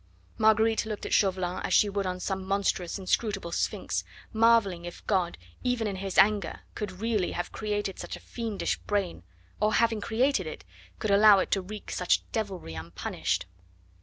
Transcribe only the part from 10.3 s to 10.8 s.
it,